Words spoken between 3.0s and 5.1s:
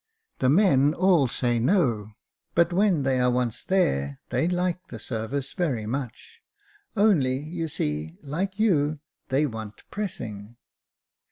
they are once there, they like the